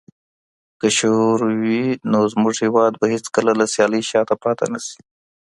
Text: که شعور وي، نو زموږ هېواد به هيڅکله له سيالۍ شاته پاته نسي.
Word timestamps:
که 0.79 0.87
شعور 0.97 1.39
وي، 1.61 1.81
نو 2.11 2.19
زموږ 2.33 2.55
هېواد 2.65 2.93
به 2.99 3.05
هيڅکله 3.13 3.51
له 3.59 3.65
سيالۍ 3.73 4.01
شاته 4.09 4.35
پاته 4.43 4.65
نسي. 4.73 4.99